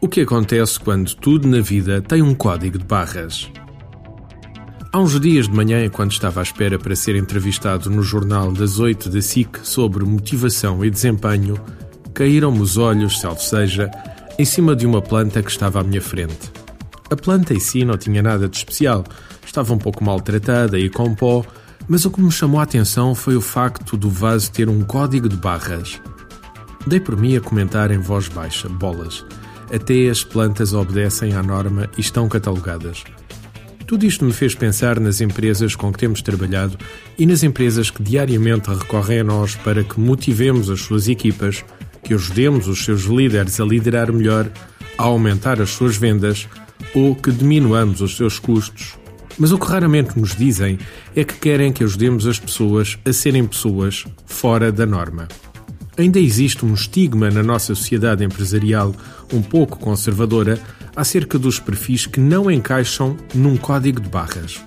[0.00, 3.50] O que acontece quando tudo na vida tem um código de barras?
[4.92, 8.78] Há uns dias de manhã, enquanto estava à espera para ser entrevistado no jornal das
[8.78, 11.60] 8 da SIC sobre motivação e desempenho,
[12.12, 13.90] caíram-me os olhos, salvo seja,
[14.38, 16.50] em cima de uma planta que estava à minha frente.
[17.10, 19.04] A planta em si não tinha nada de especial,
[19.44, 21.44] estava um pouco maltratada e com pó,
[21.86, 25.28] mas o que me chamou a atenção foi o facto do vaso ter um código
[25.28, 26.00] de barras.
[26.86, 29.24] Dei por mim a comentar em voz baixa, bolas.
[29.72, 33.04] Até as plantas obedecem à norma e estão catalogadas.
[33.86, 36.78] Tudo isto me fez pensar nas empresas com que temos trabalhado
[37.18, 41.64] e nas empresas que diariamente recorrem a nós para que motivemos as suas equipas,
[42.02, 44.48] que ajudemos os seus líderes a liderar melhor,
[44.96, 46.48] a aumentar as suas vendas
[46.94, 48.96] ou que diminuamos os seus custos.
[49.38, 50.78] Mas o que raramente nos dizem
[51.14, 55.28] é que querem que ajudemos as pessoas a serem pessoas fora da norma.
[56.00, 58.94] Ainda existe um estigma na nossa sociedade empresarial
[59.34, 60.58] um pouco conservadora
[60.96, 64.62] acerca dos perfis que não encaixam num código de barras.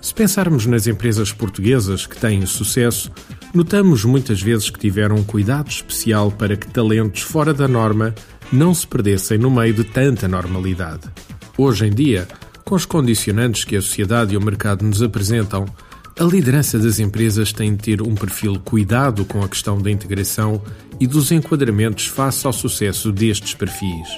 [0.00, 3.10] Se pensarmos nas empresas portuguesas que têm sucesso,
[3.52, 8.14] notamos muitas vezes que tiveram um cuidado especial para que talentos fora da norma
[8.52, 11.10] não se perdessem no meio de tanta normalidade.
[11.58, 12.28] Hoje em dia,
[12.64, 15.66] com os condicionantes que a sociedade e o mercado nos apresentam,
[16.18, 20.62] a liderança das empresas tem de ter um perfil cuidado com a questão da integração
[20.98, 24.08] e dos enquadramentos face ao sucesso destes perfis.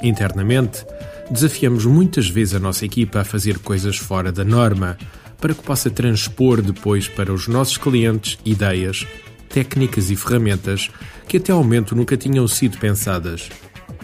[0.00, 0.86] Internamente,
[1.28, 4.96] desafiamos muitas vezes a nossa equipa a fazer coisas fora da norma,
[5.40, 9.04] para que possa transpor depois para os nossos clientes ideias,
[9.48, 10.88] técnicas e ferramentas
[11.26, 13.48] que até ao momento nunca tinham sido pensadas.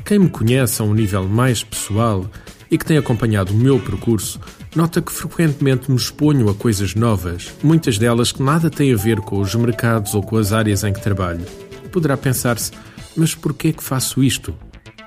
[0.04, 2.28] Quem me conhece a um nível mais pessoal
[2.70, 4.40] e que tem acompanhado o meu percurso
[4.74, 9.20] nota que frequentemente me exponho a coisas novas, muitas delas que nada têm a ver
[9.20, 11.44] com os mercados ou com as áreas em que trabalho.
[11.90, 12.72] Poderá pensar-se,
[13.16, 14.54] mas por que é que faço isto?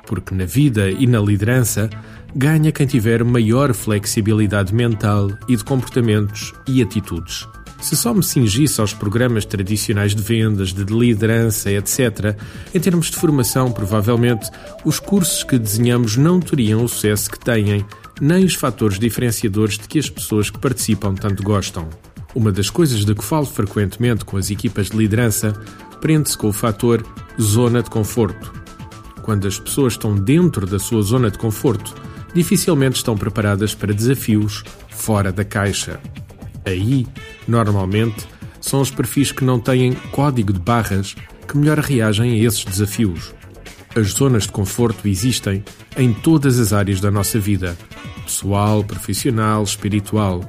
[0.07, 1.89] Porque na vida e na liderança
[2.35, 7.47] ganha quem tiver maior flexibilidade mental e de comportamentos e atitudes.
[7.81, 12.35] Se só me cingisse aos programas tradicionais de vendas, de liderança, etc.,
[12.73, 14.49] em termos de formação, provavelmente
[14.83, 17.85] os cursos que desenhamos não teriam o sucesso que têm
[18.21, 21.87] nem os fatores diferenciadores de que as pessoas que participam tanto gostam.
[22.35, 25.53] Uma das coisas de que falo frequentemente com as equipas de liderança
[26.01, 27.03] prende-se com o fator
[27.41, 28.53] zona de conforto.
[29.23, 31.95] Quando as pessoas estão dentro da sua zona de conforto,
[32.33, 35.99] dificilmente estão preparadas para desafios fora da caixa.
[36.65, 37.07] Aí,
[37.47, 38.27] normalmente,
[38.61, 41.15] são os perfis que não têm código de barras
[41.47, 43.33] que melhor reagem a esses desafios.
[43.95, 45.63] As zonas de conforto existem
[45.97, 47.75] em todas as áreas da nossa vida,
[48.23, 50.41] pessoal, profissional, espiritual.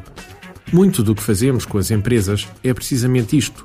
[0.73, 3.65] Muito do que fazemos com as empresas é precisamente isto: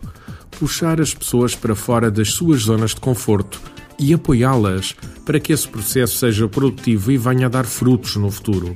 [0.51, 3.61] puxar as pessoas para fora das suas zonas de conforto
[3.99, 4.95] e apoiá-las
[5.25, 8.75] para que esse processo seja produtivo e venha a dar frutos no futuro.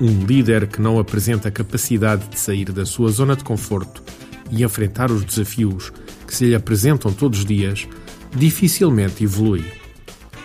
[0.00, 4.02] Um líder que não apresenta capacidade de sair da sua zona de conforto
[4.50, 5.92] e enfrentar os desafios
[6.26, 7.86] que se lhe apresentam todos os dias
[8.34, 9.64] dificilmente evolui.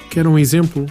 [0.10, 0.86] Quer um exemplo?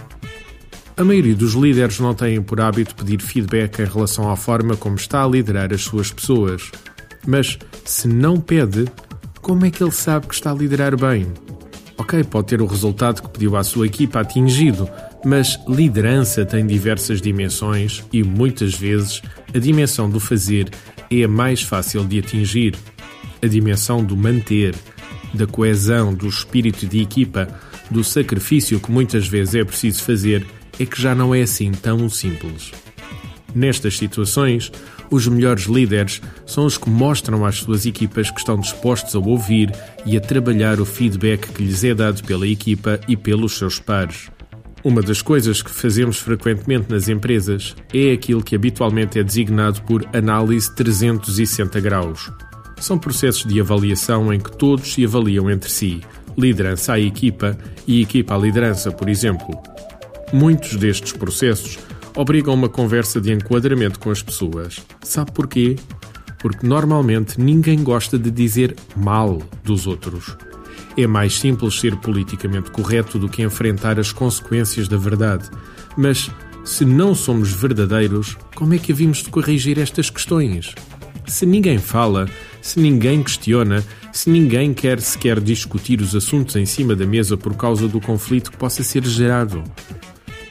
[0.97, 4.95] A maioria dos líderes não têm por hábito pedir feedback em relação à forma como
[4.95, 6.71] está a liderar as suas pessoas.
[7.27, 8.85] Mas, se não pede,
[9.41, 11.27] como é que ele sabe que está a liderar bem?
[11.97, 14.89] Ok, pode ter o resultado que pediu à sua equipa atingido,
[15.23, 19.21] mas liderança tem diversas dimensões e muitas vezes
[19.53, 20.69] a dimensão do fazer
[21.09, 22.75] é a mais fácil de atingir.
[23.41, 24.75] A dimensão do manter,
[25.33, 27.47] da coesão, do espírito de equipa,
[27.89, 30.45] do sacrifício que muitas vezes é preciso fazer
[30.79, 32.71] é que já não é assim tão simples.
[33.55, 34.69] Nestas situações,
[35.09, 39.71] os melhores líderes são os que mostram às suas equipas que estão dispostos a ouvir
[40.05, 44.29] e a trabalhar o feedback que lhes é dado pela equipa e pelos seus pares.
[44.83, 50.05] Uma das coisas que fazemos frequentemente nas empresas é aquilo que habitualmente é designado por
[50.13, 52.29] análise 360 graus.
[52.79, 56.01] São processos de avaliação em que todos se avaliam entre si,
[56.37, 59.57] liderança à equipa e equipa à liderança, por exemplo.
[60.33, 61.79] Muitos destes processos
[62.15, 64.79] obrigam uma conversa de enquadramento com as pessoas.
[65.01, 65.75] Sabe porquê?
[66.39, 70.35] Porque normalmente ninguém gosta de dizer mal dos outros.
[70.97, 75.49] É mais simples ser politicamente correto do que enfrentar as consequências da verdade.
[75.97, 76.31] Mas,
[76.63, 80.73] se não somos verdadeiros, como é que havíamos de corrigir estas questões?
[81.27, 82.29] Se ninguém fala,
[82.61, 83.83] se ninguém questiona,
[84.13, 88.51] se ninguém quer sequer discutir os assuntos em cima da mesa por causa do conflito
[88.51, 89.63] que possa ser gerado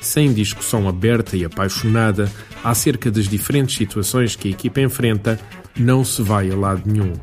[0.04, 2.30] sem discussão aberta e apaixonada
[2.62, 5.38] acerca das diferentes situações que a equipa enfrenta,
[5.76, 7.14] não se vai a lado nenhum.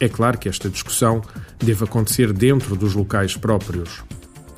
[0.00, 1.22] É claro que esta discussão
[1.58, 4.02] deve acontecer dentro dos locais próprios.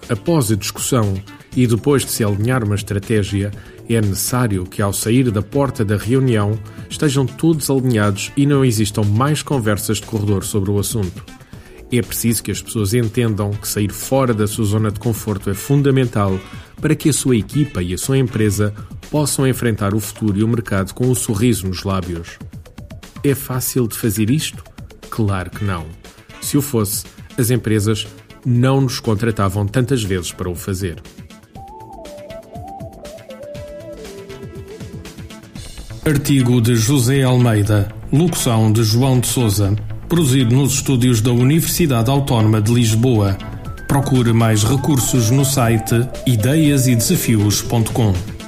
[0.09, 1.15] após a discussão
[1.57, 3.53] e depois de se alinhar uma estratégia,
[3.89, 9.03] é necessário que, ao sair da porta da reunião, estejam todos alinhados e não existam
[9.03, 11.25] mais conversas de corredor sobre o assunto.
[11.93, 15.55] É preciso que as pessoas entendam que sair fora da sua zona de conforto é
[15.55, 16.39] fundamental
[16.81, 18.75] para que a sua equipa e a sua empresa
[19.11, 22.39] possam enfrentar o futuro e o mercado com um sorriso nos lábios.
[23.23, 24.65] É fácil de fazer isto?
[25.11, 25.87] Claro que não.
[26.41, 27.05] Se o fosse,
[27.37, 28.07] as empresas
[28.45, 31.03] não nos contratavam tantas vezes para o fazer.
[36.07, 39.77] Artigo de José Almeida, locução de João de Souza,
[40.09, 43.37] produzido nos estúdios da Universidade Autónoma de Lisboa.
[43.91, 48.40] Procure mais recursos no site ideiasedesafios.com.